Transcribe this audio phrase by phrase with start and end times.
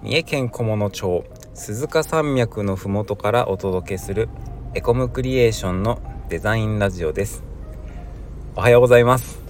[0.00, 1.24] 三重県菰野町
[1.54, 4.28] 鈴鹿山脈のふもとからお届けする
[4.74, 7.42] エコムクリエーションのデザインラジオです。
[8.54, 9.40] おはようございます。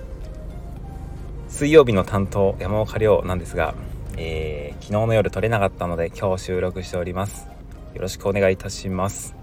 [1.49, 3.75] 水曜日の担当山岡亮なんですが、
[4.17, 7.47] えー、昨日の夜撮れなかったので今日収録しております。
[7.95, 9.37] よろしくお願いいたします。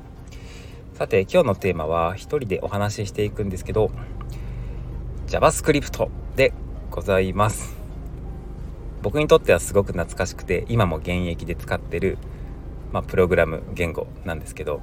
[0.95, 3.91] さて今日のテーマは一人でお話ししていくんですけど
[5.27, 6.51] JavaScript で
[6.89, 7.74] ございます。
[9.05, 12.17] 僕にとってはすごく懐かしくて今も現役で使ってる、
[12.91, 14.81] まあ、プログラム言語なんですけど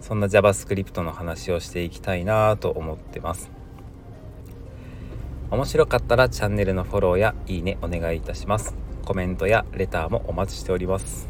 [0.00, 3.48] そんな JavaScript の話をしていきたいなと思ってます。
[5.52, 8.74] 面白かったらチャンネルのフォローやいいねお願いいたします。
[9.04, 11.28] コメントやレターもお待ちしております。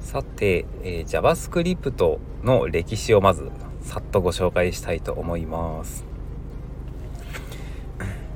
[0.00, 3.50] さて、えー、JavaScript の歴史をまず
[3.80, 6.04] さっとご紹介したいと思います、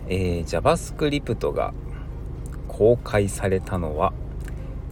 [0.08, 1.74] えー、JavaScript が
[2.76, 4.12] 公開されたのは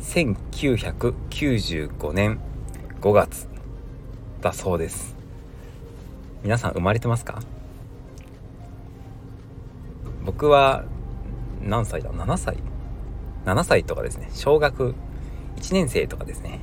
[0.00, 2.40] 1995年
[3.02, 3.46] 5月
[4.40, 5.14] だそうです。
[6.42, 7.42] 皆さん生まれてますか？
[10.24, 10.86] 僕は
[11.62, 12.56] 何歳だ？7歳。
[13.44, 14.30] 7歳とかですね。
[14.32, 14.94] 小学
[15.56, 16.60] 1年生とかですね。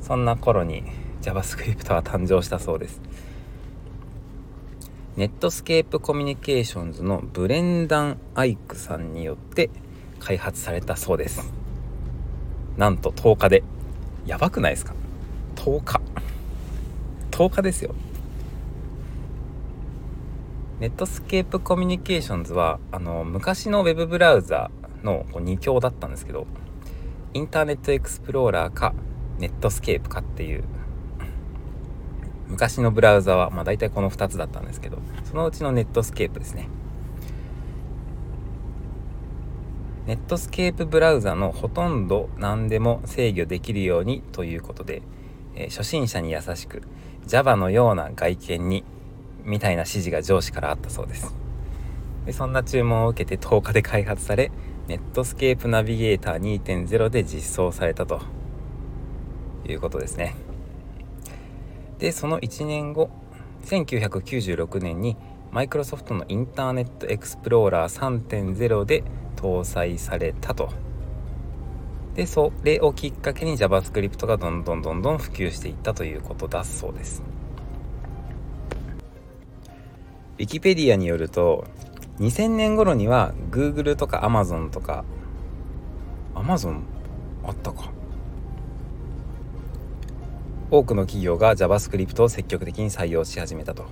[0.00, 0.82] そんな頃に
[1.22, 3.00] JavaScript は誕生したそうです。
[5.16, 9.70] ネットスケープコミュニケーションズのブレンダン・アイクさんによって
[10.20, 11.52] 開発されたそうです。
[12.76, 13.64] なんと10日で。
[14.26, 14.94] やばくないですか
[15.56, 16.00] ？10日。
[17.32, 17.94] 10日ですよ。
[20.78, 24.70] ネットスケープコミュニケーションズはあの昔のウェブブラウザ
[25.02, 26.46] の2強だったんですけど
[27.34, 28.94] インターネットエクスプローラーか
[29.38, 30.64] ネットスケープかっていう
[32.48, 36.68] 昔のブラウザはまあ大体この2つだったんですけどそのうちのネットスケープですね。
[40.10, 45.02] ネットスケープブラウザのほとんど何でも制御できるようにということで、
[45.54, 46.82] えー、初心者に優しく
[47.28, 48.84] Java のような外見に
[49.44, 51.32] みたいな指示が上司からあったそうです。
[52.26, 54.50] でそんな注文を受けて10日で開発され
[54.88, 58.20] ネットスケープナビゲーター2.0で実装されたと。
[59.64, 60.34] いうことですね。
[62.00, 63.10] でその1年後
[63.64, 65.16] 1996年に
[65.52, 69.04] マイクロソフトのインターネットエクスプローラー3.0で
[69.40, 70.70] 搭載されたと。
[72.14, 77.22] でそれをきっかけに JavaScript がどんどんどんどん普及していったということだそうです。
[80.38, 81.66] ウィキペディアによると
[82.18, 85.04] 2000年頃には Google とか Amazon とか
[86.34, 86.80] Amazon
[87.44, 87.90] あったか。
[90.70, 93.86] 多くの企業が JavaScript を積極的に採用し始めたと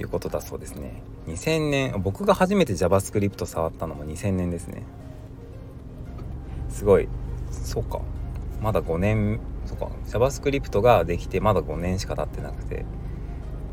[0.00, 1.02] いうことだそうですね。
[1.26, 4.82] 2000年僕が初めて JavaScript 触ったのも2000年ですね。
[6.68, 7.08] すごい。
[7.50, 8.00] そうか。
[8.60, 9.88] まだ5年そうか。
[10.06, 12.84] JavaScript ができてまだ5年しか経ってなくて。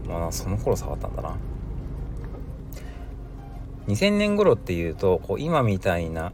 [0.07, 1.35] まあその頃触ったんだな。
[3.89, 6.31] 2000年頃っていうとこう今みたいな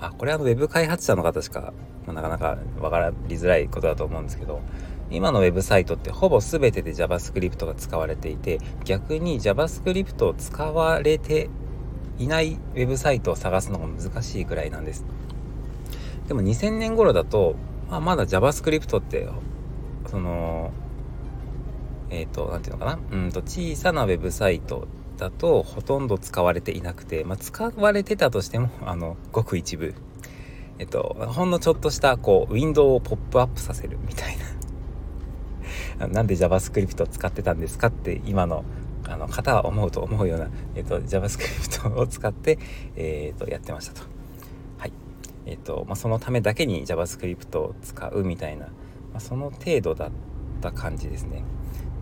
[0.00, 1.72] あこれは Web 開発者の方しか、
[2.06, 4.60] まあ、なかなか分かりづらいことだと思うんですけど
[5.10, 11.50] 今のウェブサイトってほぼ全てで JavaScript が使われていて逆に JavaScript を使われて
[12.18, 15.04] いないウェブサイトを探すのが難しいくらいなんです。
[16.28, 17.56] でも2000年頃だと、
[17.90, 19.28] まあ、まだ JavaScript って
[20.06, 20.70] その
[22.10, 23.18] えっ、ー、と何て言うのかな？
[23.24, 29.94] うんと小さなウェブサイトだとほとんど使われていなくて、まあ、使われてたとしてもあのごく一部。
[30.78, 34.44] えっとほんのちょっとしたこうウィンドウをポップアップさせるみたいな。
[36.08, 38.64] なんで JavaScript を使ってたんですかって今の
[39.08, 42.58] あの方は思うと思うような、えーと、JavaScript を使って、
[42.96, 44.02] えーと、やってましたと。
[44.78, 44.92] はい
[45.46, 48.72] えーとまあ、そのためだけに JavaScript を使うみたいな、ま
[49.16, 50.10] あ、その程度だっ
[50.60, 51.42] た感じですね。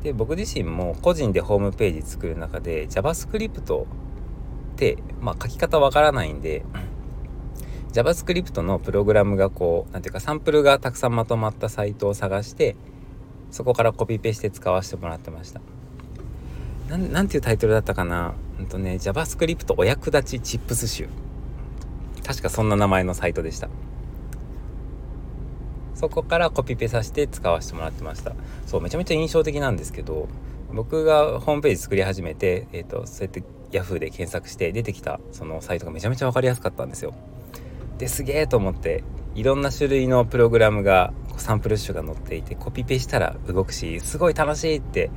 [0.02, 3.86] で僕自身も個人でホームページ作る中で JavaScript っ
[4.76, 6.64] て、まあ、書き方わからないんで
[7.92, 12.76] JavaScript のプログラムがこう何ていうかサンプルがたくさんまとまったサイトを探して
[13.50, 15.60] そこからコピペして使わせてもらってました。
[16.90, 18.34] なんていうタイトルだったかな？
[18.58, 21.08] うんとね JavaScript お役立ちチップス集。
[22.26, 23.68] 確かそんな名前のサイトでした。
[25.94, 28.34] そこからコピペさせて使わせてもらってました。
[28.66, 30.28] そうめちゃめちゃ印象的なんですけど
[30.72, 33.42] 僕がホームページ作り始めて、えーと、そうやって
[33.72, 37.14] Yahoo で検索して出てきたそのサイトがめちゃめちゃ分かりやすかったんですよ。
[37.98, 39.02] ですげえと思って
[39.34, 45.10] いろんな種類のプログラムがサンプル集が載っていてコピペしたら動くしすごい楽しいって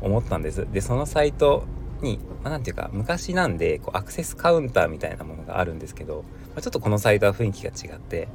[0.00, 0.66] 思ったんです。
[0.72, 1.64] でそのサイト
[2.00, 8.28] に何、まあ、て言うか昔なんでこうアクセスカウンターみたいなものがあるんですけど、まあ、ちょっとこのサイトは雰囲気が違って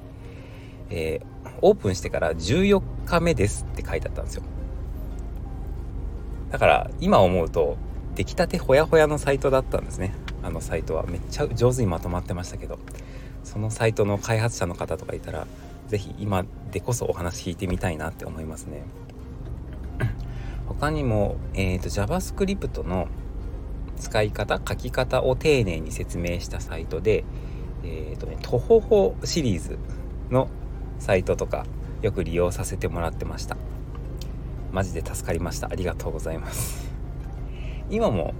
[0.89, 4.44] えー、オープンしてから14日目ですって書いてあったんですよ。
[6.51, 7.77] だから今思うと
[8.16, 10.13] 出来たてほやほやのサイトだったんですね。
[10.44, 11.04] あのサイトは。
[11.04, 12.77] めっちゃ上手にまとまってましたけど
[13.44, 15.48] そのサイトの開発者の方とかいたら
[15.88, 18.84] 是非今でこそお話聞いてみたいなって思いますね。
[20.68, 23.08] 他にも、えーと、JavaScript の
[23.98, 27.24] 使い方書き方を丁寧に説明したサイトで
[27.84, 29.78] えっ、ー、とねとほほシリーズ
[30.30, 30.50] の
[31.00, 31.66] サイトとか
[32.02, 33.58] よく利用させてもらってました。
[34.72, 35.70] マジで助かりました。
[35.72, 36.92] ありがとうございます。
[37.90, 38.34] 今も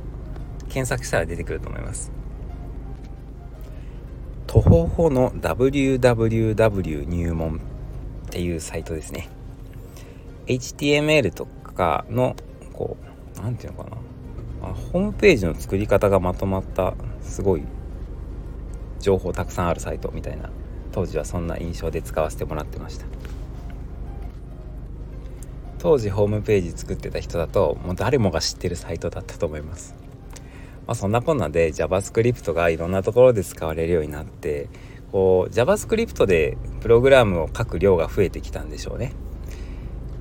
[0.70, 2.12] 検索したら出てくると思います
[4.56, 9.28] とほほの www 入門っていうサイトですね。
[10.48, 12.38] HTML とかの
[12.72, 12.96] こ
[13.38, 13.90] う何て言うのか
[14.62, 14.70] な。
[14.70, 17.64] あホームページの作り方がまとまったすごい
[19.02, 20.50] 情報たくさんあるサイトみたいな。
[20.94, 23.06] 当時はそんな印象で使わせてもらってました。
[25.80, 30.05] 当時ホームページ作ってた人だともう誰もが知ってるサイトだったと思います。
[30.88, 34.70] まあ、そんなこんなで JavaScript がいろんなところで使われるようになって
[35.12, 39.14] こう JavaScript でプログラムを書く量が増えてきたんでしょうね。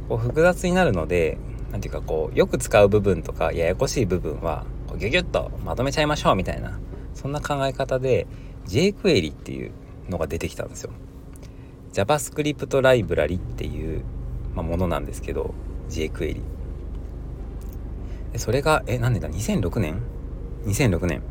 [0.09, 1.39] こう複雑になるので
[1.73, 6.79] 何ていうかこうよく使う部分とかややこしい部分はこうギュギュッとまとめちゃいましょうみたいな
[7.15, 8.27] そんな考え方で
[8.67, 9.73] jQuery っていう
[10.09, 10.91] のが出てきたんですよ。
[11.93, 14.05] JavaScript ライブラリっていう、
[14.55, 15.55] ま、ものなんですけど
[15.89, 16.41] jQuery
[18.37, 20.14] それがえ何年だ？2006年？
[20.67, 21.23] 2006年。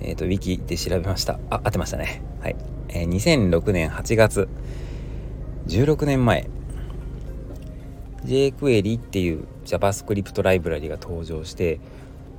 [0.00, 1.38] えっ、ー、とウィキで調べました。
[1.50, 2.22] あ合ってましたね。
[2.40, 2.56] はい、
[2.88, 4.48] えー、2006年8月。
[5.66, 6.48] 16年前。
[8.24, 11.80] jQuery っていう JavaScript ライブラリが登場して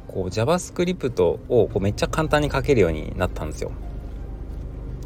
[0.07, 3.71] こう JavaScript をこうめっちゃ簡単に書けるようになったんですよ。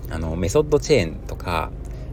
[0.09, 1.71] あのメソッドチェーンとか、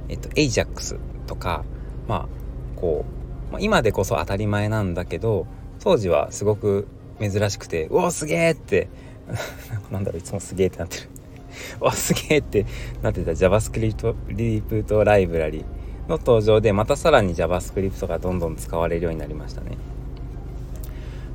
[0.08, 1.64] えっと、AJAX とか
[2.08, 2.28] まあ
[2.76, 3.04] こ
[3.48, 5.46] う、まあ、今でこそ当たり前なんだけど
[5.84, 6.88] 当時はすごく
[7.20, 8.88] 珍しくて「うおすげえ!」って
[9.92, 11.08] なんだろういつもすげえってなってる
[11.80, 12.66] おすげえって
[13.02, 15.64] なってた JavaScript ライブラリ
[16.08, 19.76] の登場でまたさらに JavaScript がどんどん使われるようになりましたね。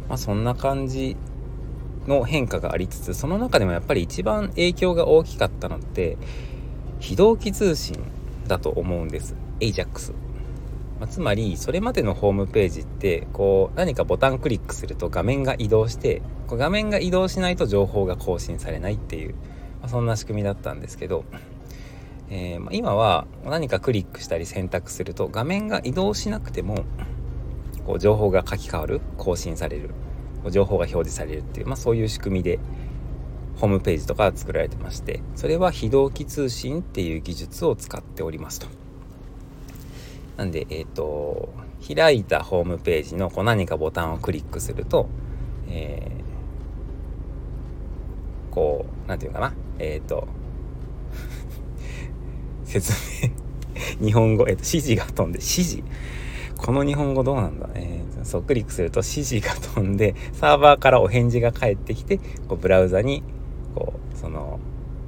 [0.08, 1.16] まあそんな感じ
[2.08, 6.18] の変化がありつつその中でもやっぱり一番影響が大きかったのって
[7.00, 7.96] 非同期通信
[8.48, 10.14] だと思うんです AJAX、
[11.00, 19.34] まあ、つまりそれまでのホームページってこう何かボタンクリックすると画面が移動してこう画面が移動しないと情報が更新されないっていう、
[19.80, 21.24] まあ、そんな仕組みだったんですけど、
[22.30, 26.84] えー、まあ、今は何かクリックしたり選択すると画面が移動しなくても
[27.86, 29.92] こう情報が書き換わる更新される
[30.52, 32.60] 情報が表示されるっていう、まあ、そういう仕組みで
[33.58, 38.89] ホームページとか作られてましてそれは非同期通信っていう技術を使っておりますと。
[40.40, 41.50] なんで、えっ、ー、と
[41.86, 45.10] 開いたホームページのこう何かボタンをクリックすると、
[45.68, 49.54] えー、こう何て言うかな？
[49.80, 50.30] えっ、ー、と
[52.64, 53.32] 説明。
[54.06, 55.84] 日本語、えっ、と指示が飛んで指示。
[56.56, 63.24] この日本語どうなんだ、えー、そうクリックすると指示が飛んでサーバーからお返事が返ってきてこうブラウザに
[63.76, 64.60] こうその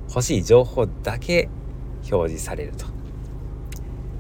[0.09, 1.47] 欲しい情報だけ
[2.11, 3.00] 表示されると。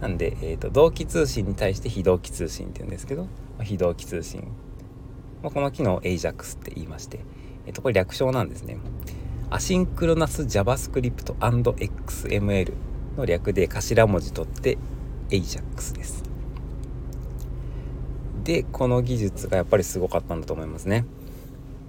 [0.01, 3.27] なんで、えーと、同期通信に対して非同期通信って言うんですけど、
[3.57, 4.41] ま、非同期通信、
[5.43, 7.19] まあ、この機能を AJAX って言いまして、
[7.67, 8.77] えーと、これ略称なんですね。
[9.49, 12.73] アシンクロナス JavaScript&XML
[13.17, 14.77] の略で頭文字取って
[15.29, 16.31] AJAX です。
[18.43, 21.05] でこの技術がやっぱりすごかったんだと思いますね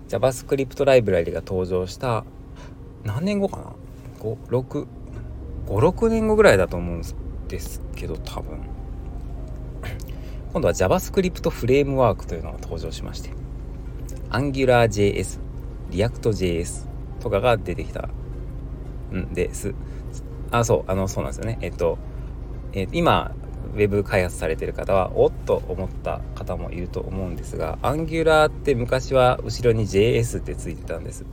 [0.08, 2.24] JavaScript ライブラリが登場した
[3.04, 3.72] 何年後かな
[4.20, 7.16] ？56年後ぐらいだと思うんです
[7.52, 8.58] ですけど多分
[10.52, 13.30] 今度は JavaScript フレームワークというのが登場しまして
[14.30, 15.38] AngularJS、
[15.90, 16.86] ReactJS
[17.20, 18.08] とかが出てきた
[19.12, 19.74] んです。
[20.50, 21.58] あ、そう、あの、そうなんですよね。
[21.60, 21.98] えっと、
[22.72, 23.34] え、今、
[23.74, 31.24] ウェブ開発されてる方はおっと思った方もいると思うんですが Angular って昔は後ろに JS ってついてたんです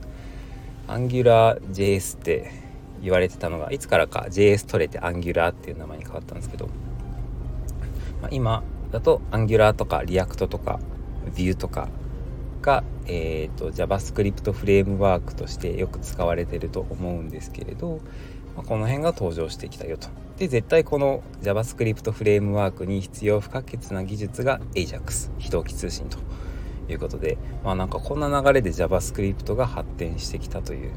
[0.88, 2.50] AngularJS って
[3.02, 6.66] 言われてたのがいつからか JS 取れて Angular っていう名前に変わったんですけど、
[8.20, 10.80] まあ、今だと Angular とか React とか
[11.34, 11.88] Vue とか
[12.62, 18.00] が、えーと、JavaScript フレームワークとしてよく使われてると思うんですけれど、
[18.56, 20.08] まあ、この辺が登場してきたよと。
[20.38, 26.16] で絶対この JavaScript フレームワークに必要不可欠な技術が AJAX 非同期通信と
[26.90, 30.92] いうことでまあなんかこんな流れで JavaScript が発展してきたという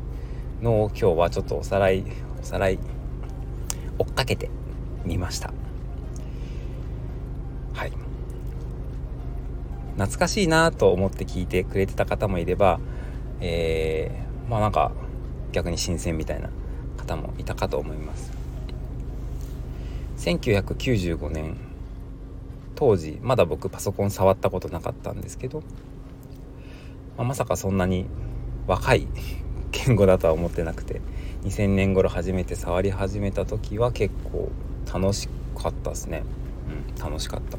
[0.63, 2.03] の今日はちょっとおさらい
[2.41, 2.79] おさらい
[3.99, 4.49] 追っかけて
[5.05, 5.53] みました。
[7.73, 7.91] はい。
[9.95, 12.79] 懐かしいなと思って聞いてくれてた方もいれば
[13.45, 14.93] えー、まあなんか
[15.51, 16.49] 逆に新鮮みたいな
[16.97, 18.31] 方もいたかと思います。
[20.17, 21.57] 1995年
[22.75, 25.61] 当時まだ僕パソコン触ったことなかったんですけど、
[27.17, 28.05] まあ、まさかそんなに
[28.65, 29.07] 若い
[29.73, 31.01] 言語だとは思ってなくて
[31.43, 34.49] 2000年頃初めて触り始めた時は結構
[34.91, 35.27] 楽し
[35.57, 36.23] かったですね。
[36.67, 37.57] うん楽しかった。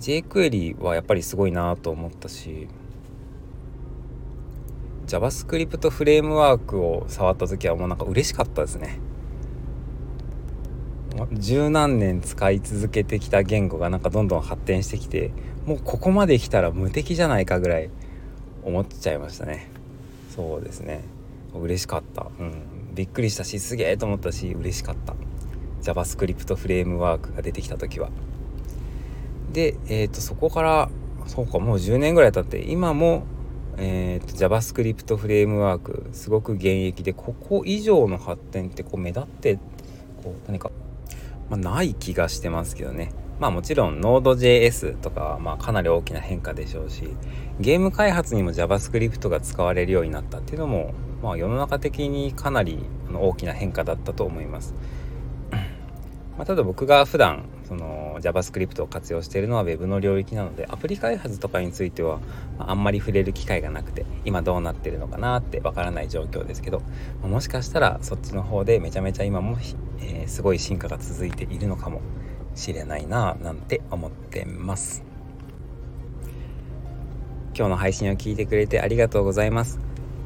[0.00, 2.66] jQuery はやっぱりすごいなと思ったし
[5.06, 8.98] JavaScript フレームワークを触った時はもうなんか嬉しかったですね。
[11.32, 15.30] 十何年使い続けてきた言語がなんかどんどん発展してきて
[15.66, 17.90] もうここまで来たら無敵じゃないかぐらい
[18.64, 19.70] 思っちゃいましたね。
[20.34, 21.02] そうですね。
[21.54, 22.26] 嬉しかった。
[22.38, 22.94] うん。
[22.94, 25.14] びっくりしたしすげえと思ったし嬉しかった。
[25.82, 28.10] JavaScript フレームワークが出てきた時は。
[29.52, 30.88] でえ、ー、とそこから
[31.26, 33.24] そうかもう10年ぐらい経って今も
[33.78, 39.58] えーと、JavaScript フレームワークすごく現役でここ以上の発展ってこう目立って
[40.22, 40.70] こう何か、
[41.52, 47.10] まあ、ない気がしてますけどねまあもちろん Node.js とかはまあかなり大きな変化でしょうし
[47.60, 52.78] ゲーム開発にも JavaScript が使われるようになったっていうのも、まあ、世の中的にかなり
[53.12, 54.74] 大きな変化だったと思います。
[56.38, 62.20] まあ、ただ僕が普段その JavaScript を活用しているのは Web の領域なのでアプリ開発とかについては、
[62.58, 66.82] あ、んまり触れる機会がなくて今どうなってるのかなってわからない状況ですけど、
[67.22, 69.58] もしかしたらそっちの方でめちゃめちゃ今も、
[70.02, 72.00] えー、すごい進化が続いているのかも
[72.54, 75.04] しれないななんて思ってます。
[77.54, 79.78] 今日の配信を聞いてくれてありがとうございます。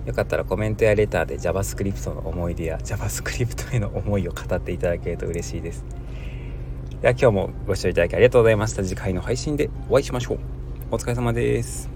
[0.06, 5.84] よかったらコメントやレターで JavaScript の思い出や JavaScript への思いを語っていただけると嬉しいです。
[7.02, 8.84] では今日もご視聴いただきありがとうございました。
[8.84, 10.38] 次回の配信でお会いしましょう。
[10.92, 11.95] お疲れ様です。